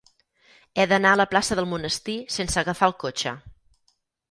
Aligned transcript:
He 0.77 0.85
d'anar 0.91 1.11
a 1.15 1.19
la 1.21 1.27
plaça 1.35 1.59
del 1.59 1.69
Monestir 1.75 2.17
sense 2.39 2.59
agafar 2.65 2.91
el 2.91 2.99
cotxe. 3.07 3.37